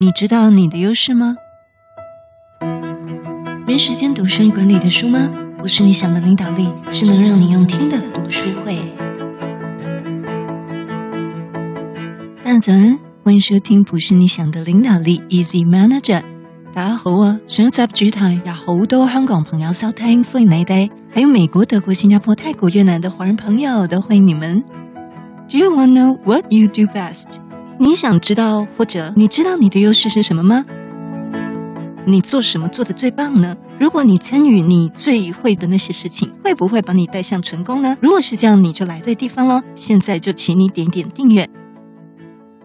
[0.00, 1.34] 你知道你的优势吗？
[3.66, 5.28] 没时间读生意管理的书吗？
[5.58, 8.78] 不是你想的领导力，是能让你用听的读书会。
[12.44, 16.22] 大家早安，欢迎收听《不是你想的领导力》，Easy Manager。
[16.72, 17.40] 大家好啊！
[17.48, 24.62] 上一集主题有好多香港朋友收听，欢迎你哋，还有美国、德国、新加坡、泰国、越南的华人朋友都欢迎你们。
[25.48, 27.40] Do you want to know what you do best？
[27.80, 30.64] 你想知道，或者你知道你的优势是什么吗？
[32.06, 33.56] 你做什么做的最棒呢？
[33.78, 37.96] 如果你参与你最会的那些事情，会不会把你带向成功呢？
[38.00, 39.62] 如果是这样，你就来对地方喽！
[39.74, 41.48] 现在就请你点点订阅。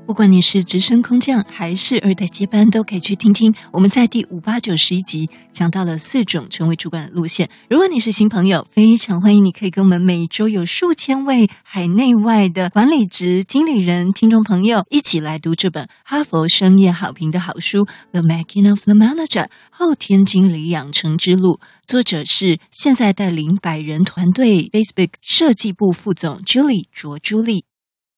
[0.06, 3.56] 不管你是直升空降还是二代接班，都可以去听听。
[3.72, 7.50] 我们在第五、八、九、十一集讲到了四种成为主管的路线。
[7.70, 21.60] 如果你是新朋友，非常欢迎你可以跟我们每周有数千位海内外的管理职、经理人、听众朋友一起来读这本哈佛商业好评的好书《The Making of the Manager》后天经理养成之路。
[21.88, 27.64] 作者是现在带领百人团队 Facebook 设计部副总 Julie 卓朱莉。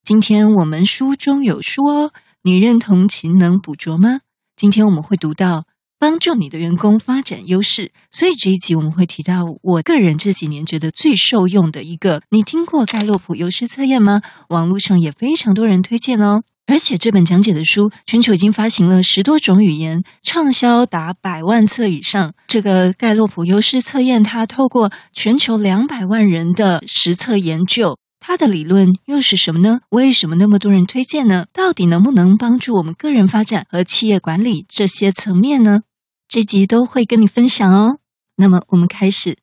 [0.06, 2.12] 今天我们书中有书哦，
[2.44, 4.20] 你认同勤能补拙吗？
[4.56, 5.66] 今天我们会读到
[5.98, 12.22] 帮助你的员工发展优势，所以这一集我们会提到我个人这几年觉得最受用的一个。
[12.30, 14.22] 你听过盖洛普优势测验吗？
[14.50, 22.32] 网络上也非常多人推荐哦，而且这本讲解的书全球已经发行了十多种语言，畅销达百万册以上。
[22.46, 27.98] 这个盖洛普优势测验，它透过全球两百万人的实测研究。
[28.28, 29.82] 它的理论又是什么呢？
[29.90, 31.46] 为什么那么多人推荐呢？
[31.54, 35.82] 到底能不能帮助我们个人发展和企业管理这些层面呢？
[36.28, 38.00] 这集都会跟你分享哦。
[38.38, 39.38] 那么我们开始。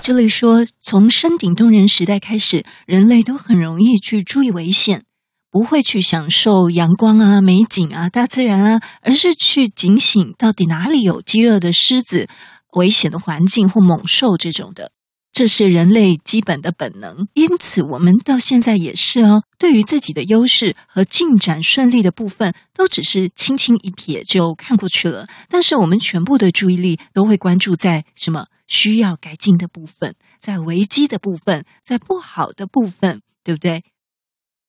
[0.00, 5.02] 这里说，从山顶洞人时代开始，人类都很容易去注意危险，
[5.50, 12.28] 不会去享受阳光啊、美景啊、大自然啊，而是去警醒到底哪里有饥饿的狮子、
[12.74, 14.92] 危险的环境或猛兽这种的。
[15.32, 19.44] 这是人类基本的本能，因此我们到现在也是哦。
[19.56, 25.28] 对于自己的优势和进展顺利的部分，都只是轻轻一瞥就看过去了。
[25.48, 33.84] 但是我们全部的注意力都会关注在什么需要改进的部分，在危机的部分，在不好的部分，对不对？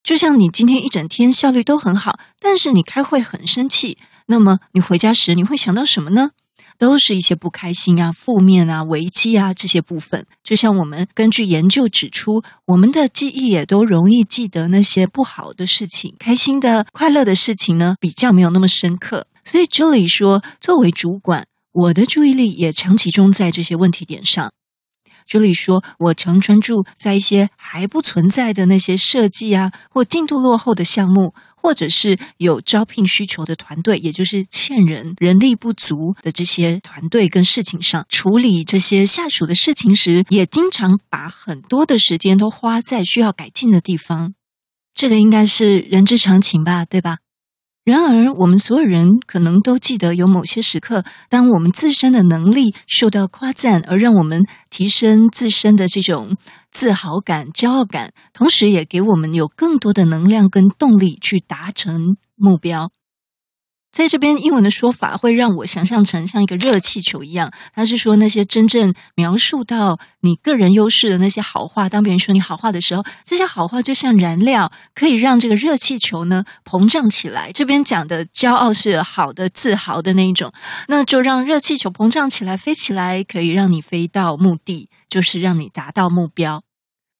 [0.03, 6.31] 就像你今天一整天效率都很好，但是你开会很生气，那么你回家时你会想到什么呢？
[6.81, 10.25] 都是一些不开心啊、负面啊、危机啊这些部分。
[10.43, 19.27] 就像我们根据研究指出，我们的记忆也都容易记得那些不好的事情，开心的、快乐的事情呢，比较没有那么深刻。
[19.43, 24.51] 所以这里说，作为主管，我的注意力也常集中在这些问题点上。
[25.27, 31.35] 这里说，我常专注在一些还不存在的那些设计啊，或进度落后的项目。
[31.61, 44.33] 或者是有招聘需求的团队，也就是欠人、人力不足的这些团队跟事情上，处理这些下属的事情时，也经常把很多的时间都花在需要改进的地方。
[44.93, 47.17] 这个应该是人之常情吧，对吧？
[47.83, 56.37] 然而，我们所有人可能都记得有某些时刻，当我们自身的能力受到夸赞，而让我们提升自身的这种
[56.71, 62.91] 自豪感、骄傲感，同时也给我们有更多的能量跟动力去达成目标。
[63.91, 67.51] 在这边，英文的说法会让我想象成像一个热气球一样。
[67.73, 77.51] 他是说，那些真正描述到你个人优势的那些好话，当别人说你好话的时候，这些好话就像燃料，可以让这个热气球呢膨胀起来。
[77.51, 80.53] 这边讲的骄傲是好的、自豪的那一种，
[80.87, 86.63] 那就让热气球膨胀起来，飞起来，可以让你飞到目的，就是让你达到目标。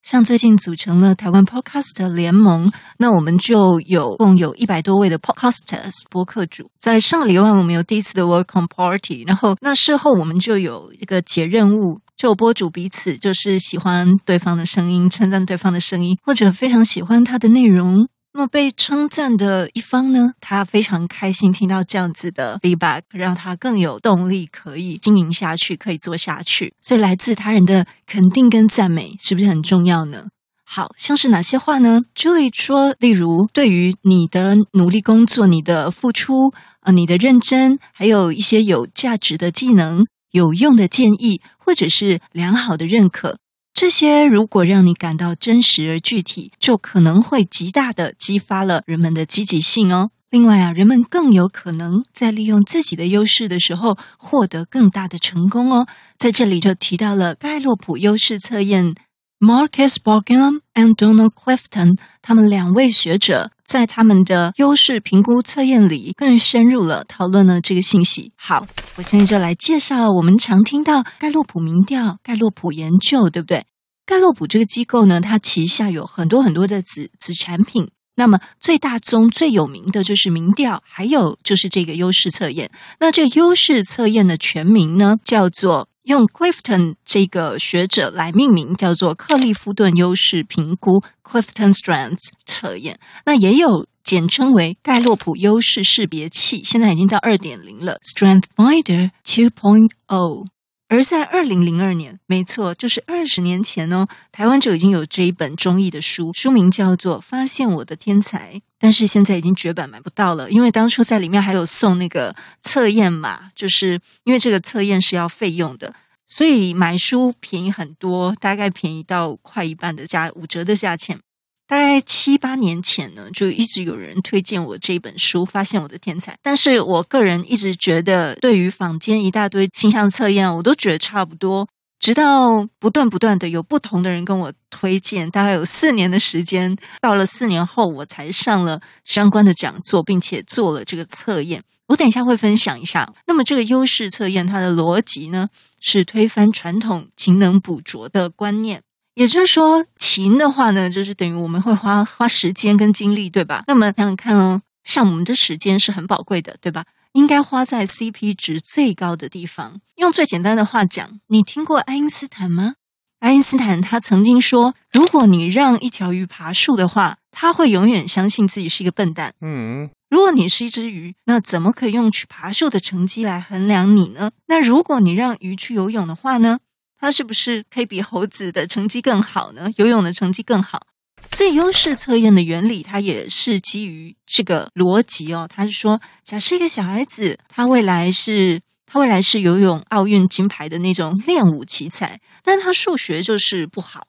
[0.04, 6.70] 像最近组成了台湾 Podcast 联盟，那我们就有共有一百多位的 Podcasters 播客主。
[6.80, 18.08] 在上个礼拜，我们有第一次的 Welcome Party，然后那事后我们就有一个结任务，就播主彼此就是喜欢对方的声音，称赞对方的声音，或者非常喜欢他的内容。
[18.34, 26.74] 那么被称赞的一方呢，他非常开心听到这样子的 feedback，让他更有动力可以经营下去，可以做下去。
[26.82, 30.28] 所以来自他人的肯定跟赞美，是不是很重要呢？
[30.64, 43.38] 好，像是哪些话呢？Julie 说，例如对于你的努力工作、你的付出、呃，你的认真，还有一些有价值的技能、有用的建议，或者是良好的认可。
[43.82, 50.12] 这些如果让你感到真实而具体，就可能会极大的激发了人们的积极性哦。
[50.30, 55.88] 另外啊，人们更有可能在利用自己的优势的时候获得更大的成功哦。
[56.16, 58.94] 在这里就提到了盖洛普优势测验
[59.40, 68.32] ，Marcus Borkingham and Donald Clifton 他们两位学者在他们的优势评估测验里更深入了讨论了这个信息。
[68.36, 68.68] 好，
[68.98, 73.66] 我现在就来介绍我们常听到盖洛普民调、盖洛普研究，对不对？
[74.12, 77.92] 盖洛普这个机构呢，它旗下有很多很多的子子产品。
[78.16, 82.70] 那么最大宗最有名的就是民调，还有就是这个优势测验。
[83.00, 93.00] 那这个优势测验的全名呢，叫做用 Clifton 这个学者来命名，叫做克利夫顿优势评估 （Clifton Strengths） 测验。
[93.26, 100.48] 那也有简称为盖洛普优势识别器，现在已经到二点零了，Strength Finder 2.0。
[100.92, 115.96] 而在二零零二年，没错，就是二十年前哦，台湾就已经有这一本中译的书，书名叫做《发现我的天才》，但是现在已经绝版买不到了，因为当初在里面还有送那个测验码，就是因为这个测验是要费用的，
[116.28, 121.22] 所以买书便宜很多，大概便宜到快一半的价，五折的价钱。
[121.72, 131.66] 大概七八年前呢，就一直有人推荐我这本书《发现我的天才》，但是我个人一直觉得，对于坊间一大堆形象测验，我都觉得差不多。
[131.98, 141.64] 直到不断不断的有不同的人跟我推荐，大概有四年的时间，到了四年后，我才上了相关的讲座，并且做了这个测验。
[141.88, 143.14] 我等一下会分享一下。
[143.28, 145.48] 那么这个优势测验，它的逻辑呢，
[145.80, 148.82] 是推翻传统勤能补拙的观念。
[149.14, 153.64] 也就是说，勤的话呢，就是等于我们会花花时间跟精力，对吧？
[153.68, 156.84] 那么想想看哦，像我们的时间是很宝贵的，对吧？
[157.14, 159.80] 应该花在 CP 值最高的地方。
[159.96, 162.74] 用最简单的话讲，你听过爱因斯坦吗？
[163.22, 169.34] 爱因斯坦他曾经说，如果你让一条鱼爬树的话，他会永远相信自己是一个笨蛋。
[169.40, 174.32] 嗯，如果你是一只鱼，那怎么可以用去爬树的成绩来衡量你呢？
[174.48, 176.60] 那如果你让鱼去游泳的话呢？
[177.02, 179.72] 他是不是可以比猴子的成绩更好呢？
[179.78, 180.86] 游泳的成绩更好，
[181.32, 185.50] 所以优势测验的原理，它也是基于这个逻辑哦。
[185.52, 194.08] 他是说，假设一个小孩子，他未来是他未来是游泳奥运金牌的那种练武奇才，但他数学就是不好。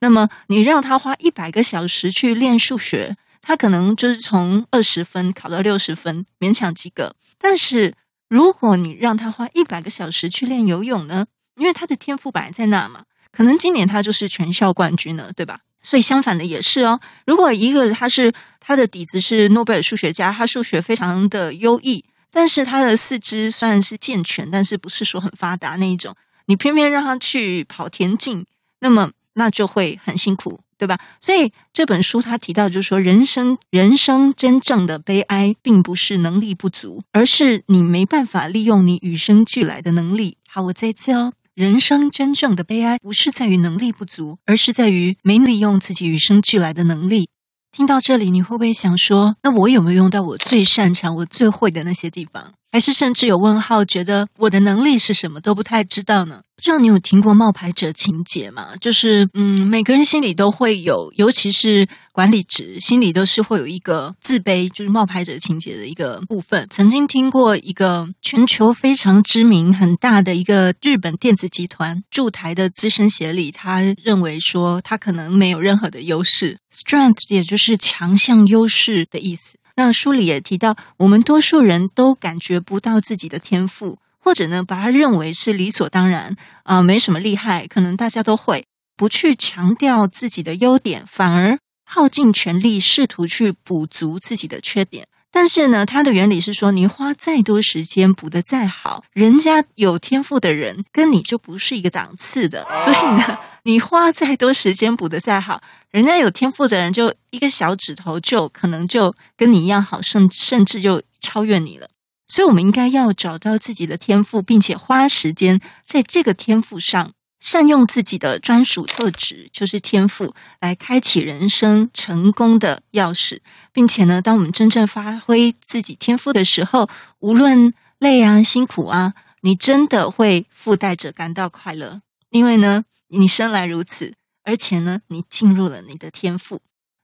[0.00, 7.14] 那么你让他花一百个小时去练数学，他可能就是从二十分考到六十分，勉强及格。
[7.38, 7.94] 但是
[8.28, 11.26] 如果你让他花一百个小时去练游泳呢？
[11.56, 15.60] 因为他的天赋本来在那嘛，可能今年他就是全校冠军了，对吧？
[15.82, 17.00] 所以相反的也是哦。
[17.26, 26.14] 如果一个他是他的底子是诺贝尔数学家，他数学非常的优异，但是他的四肢虽然是健全，但是不是说很发达那一种，
[26.46, 28.46] 你偏偏让他去跑田径，
[28.78, 30.98] 那么那就会很辛苦，对吧？
[31.20, 40.36] 所以这本书他提到就是说，人生人生真正的悲哀，并不是能力不足，而是你没办法利用你与生俱来的能力。
[40.48, 41.32] 好，我再一次哦。
[41.62, 47.28] 人生真正的悲哀，不是在于能力不足，而是在于没利用自己与生俱来的能力。
[47.70, 52.54] 听到这里，你会不会想说，那我有没有用到我最擅长、我最会的那些地方？
[52.72, 56.40] 还是甚至有问号，觉得我的能力是什么都不太知道呢？
[56.56, 58.70] 不知道你有听过冒牌者情结吗？
[58.80, 66.66] 就是嗯，每个人心里都会有，尤其是管理职，心里都是会有一个自卑，就是冒牌者情结的一个部分。
[66.70, 79.58] 曾经听过一个全球非常知名、很大的一个日本电子集团驻台的资深协理，他认为说他可能没有任何的优势，strength 也就是强项、优势的意思。
[79.76, 95.06] 那书里也提到，我们多数人都感觉不到自己的天赋，或者呢，把它认为是理所当然啊、呃，没什么厉害，可能大家都会，不去强调自己的优点，反而耗尽全力试图去补足自己的缺点。
[95.34, 105.62] 但是呢，它的原理是说，你花再多时间补得再好，人家有天赋的人跟你就不是一个档次的，所以呢，你花再多时间补得再好。
[105.92, 111.88] 人家有天赋的人，就一个小指头就可能就跟你一样好，甚甚至就超越你了。
[112.26, 123.40] 所以，我们应该要找到自己的天赋，并且花时间在这个天赋上，善用自己的专属特质，就是天赋，来开启人生成功的钥匙。
[123.70, 134.14] 并且呢，当我们真正发挥自己天赋的时候，无论累啊、辛苦啊，你真的会附带着感到快乐，因为呢，你生来如此。
[134.44, 136.60] 而且呢，你进入了你的天赋。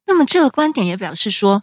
[0.07, 1.62] 那么这个观点也表示说，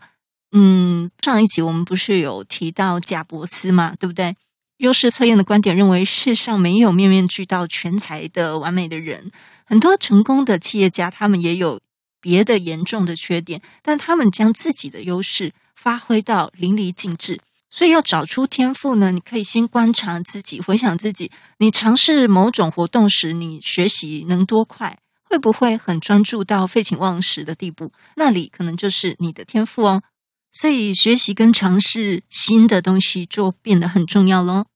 [0.51, 4.35] 嗯，上一集我们不是有提到贾伯斯嘛，对不对？
[4.77, 9.31] 优势测验的观点认为，世上没有面面俱到、全才的完美的人。
[9.65, 11.79] 很多成功的企业家，他们也有
[12.19, 17.39] 别的严重的缺点，但他们将自己的优势发挥到淋漓尽致。
[17.69, 24.99] 所以要找出天赋呢，你可以先观察自己，回想自己，你尝试某种活动时，你学习能多快？
[25.35, 27.91] 会不会很专注到废寝忘食的地步？
[28.15, 30.01] 那里可能就是你的天赋哦。
[30.49, 34.67] 所以学习跟尝试新的东西就变得很重要喽。